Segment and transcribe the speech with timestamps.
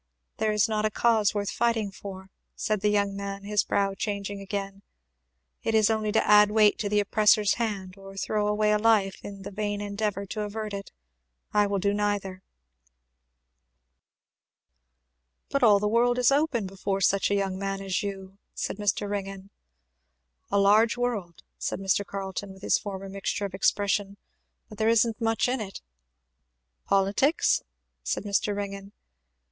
[0.37, 4.41] "There is not a cause worth fighting for," said the young man, his brow changing
[4.41, 4.81] again.
[5.61, 9.43] "It is only to add weight to the oppressor's hand, or throw away life in
[9.43, 10.91] the vain endeavour to avert it.
[11.53, 12.41] I will do neither."
[15.49, 19.07] "But all the world is open before such a young man as you," said Mr.
[19.07, 19.51] Ringgan.
[20.49, 22.03] "A large world," said Mr.
[22.03, 24.17] Carleton with his former mixture of expression,
[24.67, 25.79] "but there isn't much in it."
[26.87, 27.61] "Politics?"
[28.01, 28.55] said Mr.
[28.55, 28.93] Ringgan.